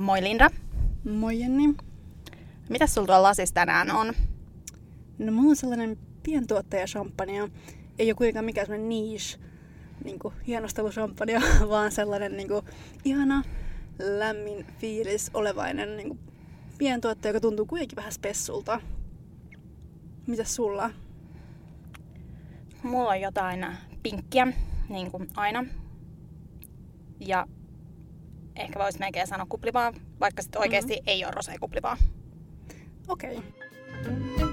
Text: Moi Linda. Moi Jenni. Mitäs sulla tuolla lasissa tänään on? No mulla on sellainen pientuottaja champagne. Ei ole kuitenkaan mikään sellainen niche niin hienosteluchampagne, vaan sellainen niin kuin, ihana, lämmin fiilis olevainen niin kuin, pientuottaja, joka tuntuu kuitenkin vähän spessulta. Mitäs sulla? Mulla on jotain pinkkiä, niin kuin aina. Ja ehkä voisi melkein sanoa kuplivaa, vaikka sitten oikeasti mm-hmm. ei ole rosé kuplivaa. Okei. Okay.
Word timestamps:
Moi 0.00 0.22
Linda. 0.22 0.50
Moi 1.04 1.40
Jenni. 1.40 1.74
Mitäs 2.68 2.94
sulla 2.94 3.06
tuolla 3.06 3.22
lasissa 3.22 3.54
tänään 3.54 3.90
on? 3.90 4.14
No 5.18 5.32
mulla 5.32 5.50
on 5.50 5.56
sellainen 5.56 5.98
pientuottaja 6.22 6.86
champagne. 6.86 7.50
Ei 7.98 8.08
ole 8.08 8.14
kuitenkaan 8.14 8.44
mikään 8.44 8.66
sellainen 8.66 8.88
niche 8.88 9.38
niin 10.04 10.18
hienosteluchampagne, 10.46 11.40
vaan 11.68 11.92
sellainen 11.92 12.36
niin 12.36 12.48
kuin, 12.48 12.64
ihana, 13.04 13.42
lämmin 13.98 14.66
fiilis 14.78 15.30
olevainen 15.34 15.96
niin 15.96 16.08
kuin, 16.08 16.20
pientuottaja, 16.78 17.30
joka 17.30 17.40
tuntuu 17.40 17.66
kuitenkin 17.66 17.96
vähän 17.96 18.12
spessulta. 18.12 18.80
Mitäs 20.26 20.54
sulla? 20.54 20.90
Mulla 22.82 23.10
on 23.10 23.20
jotain 23.20 23.66
pinkkiä, 24.02 24.46
niin 24.88 25.10
kuin 25.10 25.28
aina. 25.36 25.64
Ja 27.20 27.46
ehkä 28.60 28.78
voisi 28.78 28.98
melkein 28.98 29.26
sanoa 29.26 29.46
kuplivaa, 29.48 29.92
vaikka 30.20 30.42
sitten 30.42 30.60
oikeasti 30.60 30.92
mm-hmm. 30.92 31.08
ei 31.08 31.24
ole 31.24 31.32
rosé 31.32 31.58
kuplivaa. 31.60 31.96
Okei. 33.08 33.36
Okay. 33.36 34.49